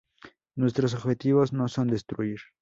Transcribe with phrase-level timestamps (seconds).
[0.55, 2.39] Nuestros objetivos no son destruir